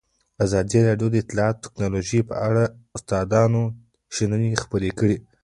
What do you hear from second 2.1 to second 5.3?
په اړه د استادانو شننې خپرې کړي.